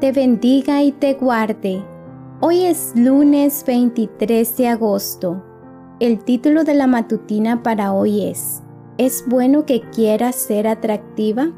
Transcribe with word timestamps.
te 0.00 0.12
bendiga 0.12 0.82
y 0.82 0.92
te 0.92 1.12
guarde. 1.12 1.84
Hoy 2.40 2.64
es 2.64 2.92
lunes 2.96 3.62
23 3.66 4.56
de 4.56 4.68
agosto. 4.68 5.44
El 6.00 6.24
título 6.24 6.64
de 6.64 6.72
la 6.72 6.86
matutina 6.86 7.62
para 7.62 7.92
hoy 7.92 8.24
es 8.24 8.62
¿Es 8.96 9.24
bueno 9.28 9.66
que 9.66 9.82
quieras 9.90 10.36
ser 10.36 10.66
atractiva? 10.68 11.52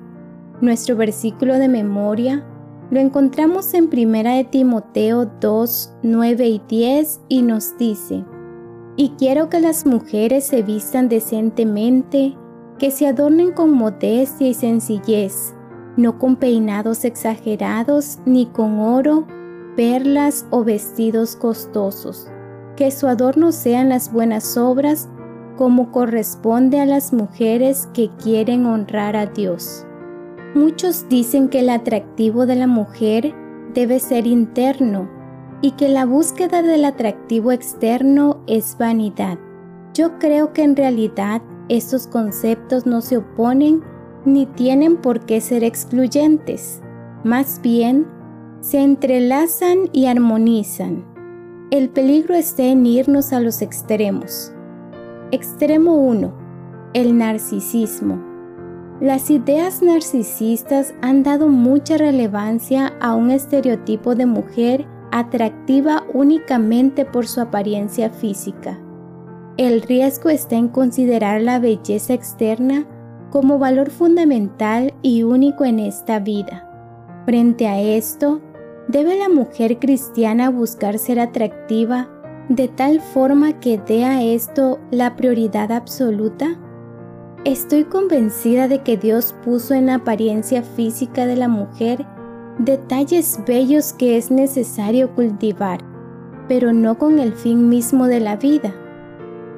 Nuestro 0.61 0.97
versículo 0.97 1.57
de 1.59 1.69
memoria 1.69 2.45
lo 2.91 2.99
encontramos 2.99 3.75
en 3.75 3.85
1 3.85 4.37
de 4.37 4.45
Timoteo 4.51 5.31
2, 5.41 5.95
9 6.03 6.49
y 6.49 6.63
10 6.69 7.21
y 7.29 7.43
nos 7.43 7.79
dice, 7.79 8.25
Y 8.97 9.11
quiero 9.11 9.51
que 9.51 9.61
las 9.61 9.87
mujeres 9.87 10.45
se 10.49 10.63
vistan 10.63 11.09
decentemente, 11.09 12.37
que 12.81 12.91
se 12.91 13.07
adornen 13.07 13.53
con 13.53 13.73
modestia 13.73 14.49
y 14.49 14.55
sencillez, 14.55 15.55
no 15.97 16.19
con 16.19 16.37
peinados 16.37 17.05
exagerados 17.05 18.19
ni 18.25 18.47
con 18.47 18.81
oro, 18.81 19.27
perlas 19.77 20.47
o 20.51 20.65
vestidos 20.65 21.37
costosos, 21.37 22.29
que 22.77 22.91
su 22.91 23.07
adorno 23.07 23.53
sean 23.53 23.89
las 23.89 24.13
buenas 24.13 24.57
obras 24.57 25.09
como 25.57 25.93
corresponde 25.93 26.81
a 26.81 26.87
las 26.87 27.13
mujeres 27.13 27.89
que 27.93 28.11
quieren 28.23 28.67
honrar 28.67 29.17
a 29.17 29.27
Dios. 29.27 29.87
Muchos 30.55 31.09
dicen 31.09 31.49
que 31.49 31.61
el 31.61 31.71
atractivo 31.71 32.47
de 32.47 32.57
la 32.57 32.67
mujer 32.67 33.35
debe 33.75 33.99
ser 33.99 34.27
interno 34.27 35.09
y 35.63 35.73
que 35.73 35.89
la 35.89 36.05
búsqueda 36.05 36.63
del 36.63 36.85
atractivo 36.85 37.53
externo 37.53 38.43
es 38.47 38.77
vanidad. 38.79 39.39
Yo 39.95 40.19
creo 40.19 40.53
que 40.53 40.63
en 40.63 40.77
realidad 40.77 41.43
estos 41.69 42.07
conceptos 42.07 42.87
no 42.87 43.01
se 43.01 43.19
oponen 43.19 43.83
ni 44.25 44.47
tienen 44.47 44.97
por 44.97 45.21
qué 45.21 45.41
ser 45.41 45.65
excluyentes. 45.65 46.81
Más 47.25 47.61
bien, 47.63 48.07
se 48.61 48.81
entrelazan 48.81 49.91
y 49.93 50.07
armonizan. 50.07 51.05
El 51.71 51.89
peligro 51.89 52.35
está 52.35 52.65
en 52.65 52.85
irnos 52.87 53.33
a 53.33 53.41
los 53.41 53.63
extremos. 53.63 54.53
Extremo 55.31 55.97
1. 55.97 56.33
El 56.95 57.17
narcisismo. 57.17 58.23
Las 59.01 59.31
ideas 59.31 59.83
narcisistas 59.83 60.95
han 61.01 61.23
dado 61.23 61.49
mucha 61.49 61.97
relevancia 61.97 62.93
a 63.01 63.15
un 63.15 63.31
estereotipo 63.31 64.15
de 64.15 64.27
mujer 64.27 64.87
atractiva 65.11 66.05
únicamente 66.13 67.05
por 67.05 67.27
su 67.27 67.41
apariencia 67.41 68.11
física. 68.11 68.79
El 69.57 69.83
riesgo 69.83 70.31
está 70.31 70.57
en 70.57 70.69
considerar 70.69 71.41
la 71.41 71.59
belleza 71.59 72.15
externa 72.15 72.87
como 73.33 73.59
valor 73.59 73.91
fundamental 73.91 74.93
y 75.01 75.23
único 75.23 75.65
en 75.65 75.79
esta 75.79 76.21
vida. 76.21 76.69
Frente 77.25 77.67
a 77.67 77.81
esto, 77.81 78.43
¿debe 78.89 79.19
la 79.19 79.31
mujer 79.31 79.79
cristiana 79.79 80.51
buscar 80.51 80.99
ser 80.99 81.19
atractiva 81.19 82.11
de 82.51 82.69
tal 82.69 83.01
forma 83.01 83.59
que 83.59 83.79
dé 83.79 84.05
a 84.05 84.23
esto 84.23 84.79
la 84.91 85.17
prioridad 85.17 85.73
absoluta? 85.73 86.61
Estoy 87.47 87.85
convencida 87.85 88.69
de 88.69 88.83
que 88.83 88.99
Dios 88.99 89.35
puso 89.43 89.73
en 89.73 89.87
la 89.87 89.95
apariencia 89.95 90.63
física 90.63 91.27
de 91.27 91.37
la 91.37 91.49
mujer 91.49 92.07
detalles 92.59 93.41
bellos 93.47 93.95
que 93.95 94.19
es 94.19 94.31
necesario 94.31 95.15
cultivar, 95.15 95.81
pero 96.49 96.75
no 96.75 96.99
con 96.99 97.19
el 97.19 97.33
fin 97.33 97.71
mismo 97.71 98.09
de 98.09 98.21
la 98.21 98.37
vida. 98.37 98.75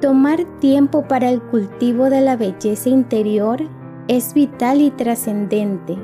Tomar 0.01 0.43
tiempo 0.59 1.07
para 1.07 1.29
el 1.29 1.41
cultivo 1.41 2.09
de 2.09 2.21
la 2.21 2.35
belleza 2.35 2.89
interior 2.89 3.61
es 4.07 4.33
vital 4.33 4.81
y 4.81 4.91
trascendente, 4.91 5.97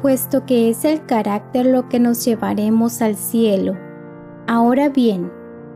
puesto 0.00 0.46
que 0.46 0.70
es 0.70 0.84
el 0.84 1.04
carácter 1.04 1.66
lo 1.66 1.88
que 1.88 2.00
nos 2.00 2.24
llevaremos 2.24 3.02
al 3.02 3.14
cielo. 3.14 3.74
Ahora 4.46 4.88
bien, 4.88 5.30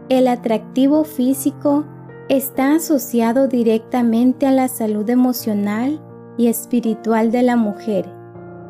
el 0.08 0.26
atractivo 0.26 1.04
físico 1.04 1.84
está 2.28 2.76
asociado 2.76 3.46
directamente 3.46 4.46
a 4.46 4.52
la 4.52 4.68
salud 4.68 5.08
emocional 5.10 6.00
y 6.38 6.46
espiritual 6.46 7.30
de 7.30 7.42
la 7.42 7.56
mujer. 7.56 8.10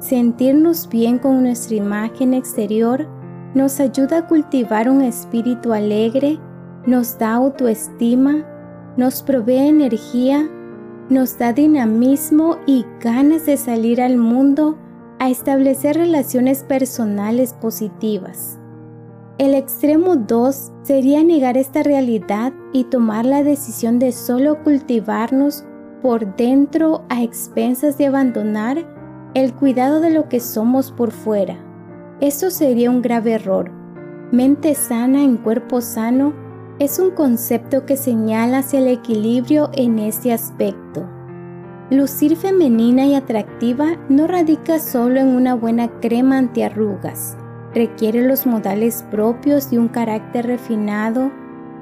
Sentirnos 0.00 0.88
bien 0.88 1.18
con 1.18 1.42
nuestra 1.42 1.76
imagen 1.76 2.34
exterior 2.34 3.06
nos 3.54 3.78
ayuda 3.78 4.18
a 4.18 4.26
cultivar 4.26 4.88
un 4.88 5.02
espíritu 5.02 5.72
alegre, 5.72 6.38
nos 6.86 7.18
da 7.18 7.34
autoestima, 7.34 8.44
nos 8.96 9.22
provee 9.22 9.68
energía, 9.68 10.48
nos 11.08 11.38
da 11.38 11.52
dinamismo 11.52 12.58
y 12.66 12.84
ganas 13.00 13.46
de 13.46 13.56
salir 13.56 14.00
al 14.00 14.16
mundo 14.16 14.78
a 15.18 15.28
establecer 15.28 15.96
relaciones 15.96 16.62
personales 16.62 17.52
positivas. 17.52 18.58
El 19.38 19.54
extremo 19.54 20.16
2 20.16 20.72
sería 20.82 21.24
negar 21.24 21.56
esta 21.56 21.82
realidad 21.82 22.52
y 22.72 22.84
tomar 22.84 23.24
la 23.24 23.42
decisión 23.42 23.98
de 23.98 24.12
solo 24.12 24.62
cultivarnos 24.62 25.64
por 26.02 26.36
dentro 26.36 27.04
a 27.08 27.22
expensas 27.22 27.96
de 27.96 28.06
abandonar 28.06 28.84
el 29.34 29.54
cuidado 29.54 30.00
de 30.00 30.10
lo 30.10 30.28
que 30.28 30.40
somos 30.40 30.92
por 30.92 31.10
fuera. 31.10 31.56
Esto 32.20 32.50
sería 32.50 32.90
un 32.90 33.02
grave 33.02 33.32
error. 33.32 33.70
Mente 34.32 34.74
sana 34.74 35.24
en 35.24 35.36
cuerpo 35.36 35.80
sano 35.80 36.34
es 36.80 36.98
un 36.98 37.12
concepto 37.12 37.86
que 37.86 37.96
señala 37.96 38.58
hacia 38.58 38.80
el 38.80 38.88
equilibrio 38.88 39.70
en 39.74 40.00
este 40.00 40.32
aspecto. 40.32 41.08
Lucir 41.90 42.36
femenina 42.36 43.06
y 43.06 43.14
atractiva 43.14 43.96
no 44.08 44.26
radica 44.26 44.80
solo 44.80 45.20
en 45.20 45.28
una 45.28 45.54
buena 45.54 46.00
crema 46.00 46.38
antiarrugas 46.38 47.36
requiere 47.74 48.26
los 48.26 48.46
modales 48.46 49.04
propios 49.10 49.70
de 49.70 49.78
un 49.78 49.88
carácter 49.88 50.46
refinado, 50.46 51.30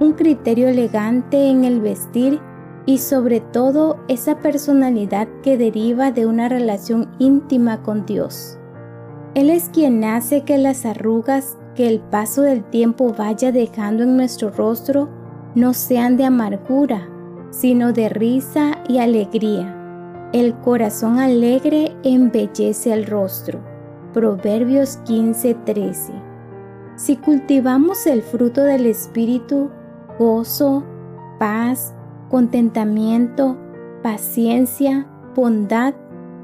un 0.01 0.13
criterio 0.13 0.69
elegante 0.69 1.49
en 1.49 1.65
el 1.65 1.81
vestir 1.81 2.41
y 2.87 2.99
sobre 2.99 3.41
todo 3.41 3.99
esa 4.09 4.39
personalidad 4.39 5.29
que 5.43 5.59
deriva 5.59 6.11
de 6.11 6.27
una 6.27 6.49
relación 6.49 7.11
íntima 7.19 7.83
con 7.83 8.07
Dios. 8.07 8.59
Él 9.35 9.51
es 9.51 9.69
quien 9.69 10.05
hace 10.05 10.43
que 10.43 10.59
las 10.59 10.87
arrugas 10.87 11.57
que 11.79 11.87
el 11.87 12.01
paso 12.01 12.43
del 12.43 12.65
tiempo 12.65 13.15
vaya 13.17 13.53
dejando 13.53 14.03
en 14.03 14.17
nuestro 14.17 14.51
rostro 14.51 15.09
no 15.55 15.75
sean 15.75 16.17
de 16.17 16.25
amargura, 16.25 17.09
sino 17.51 17.93
de 17.93 18.09
risa 18.09 18.83
y 18.89 18.99
alegría. 18.99 20.29
El 20.33 20.57
corazón 20.57 21.21
alegre 21.21 21.97
embellece 22.03 22.93
el 22.93 23.07
rostro. 23.07 23.61
Proverbios 24.13 24.99
15:13. 25.05 26.15
Si 26.97 27.17
cultivamos 27.17 28.09
el 28.09 28.23
fruto 28.23 28.63
del 28.63 28.85
Espíritu, 28.85 29.71
gozo, 30.19 30.83
paz, 31.39 31.95
contentamiento, 32.29 33.57
paciencia, 34.03 35.07
bondad, 35.37 35.95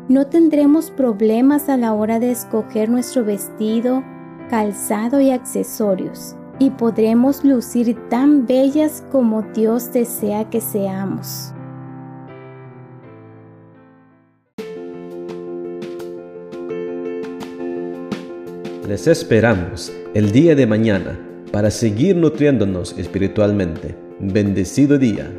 no 0.08 0.28
tendremos 0.28 0.92
problemas 0.92 1.68
a 1.68 1.76
la 1.76 1.92
hora 1.92 2.20
de 2.20 2.30
escoger 2.30 2.88
nuestro 2.88 3.24
vestido, 3.24 4.04
calzado 4.48 5.20
y 5.20 5.30
accesorios, 5.30 6.36
y 6.58 6.70
podremos 6.70 7.44
lucir 7.44 7.96
tan 8.08 8.46
bellas 8.46 9.04
como 9.10 9.42
Dios 9.42 9.92
desea 9.92 10.48
que 10.50 10.60
seamos. 10.60 11.52
Les 18.88 19.06
esperamos 19.06 19.90
el 20.12 20.30
día 20.30 20.54
de 20.54 20.66
mañana 20.66 21.18
para 21.50 21.70
seguir 21.70 22.16
nutriéndonos 22.16 22.98
espiritualmente. 22.98 23.96
Bendecido 24.20 24.98
día. 24.98 25.32